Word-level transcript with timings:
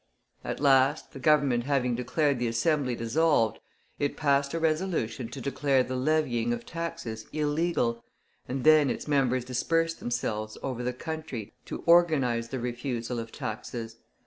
At 0.43 0.59
last 0.59 1.11
the 1.11 1.19
Government 1.19 1.65
having 1.65 1.93
declared 1.93 2.39
the 2.39 2.47
Assembly 2.47 2.95
dissolved, 2.95 3.59
it 3.99 4.17
passed 4.17 4.55
a 4.55 4.59
resolution 4.59 5.27
to 5.29 5.39
declare 5.39 5.83
the 5.83 5.95
levying 5.95 6.53
of 6.53 6.65
taxes 6.65 7.27
illegal, 7.31 8.03
and 8.47 8.63
then 8.63 8.89
its 8.89 9.07
members 9.07 9.45
dispersed 9.45 9.99
themselves 9.99 10.57
over 10.63 10.81
the 10.81 10.91
country 10.91 11.53
to 11.65 11.83
organize 11.85 12.49
the 12.49 12.57
refusal 12.59 13.19
of 13.19 13.31
taxes. 13.31 13.97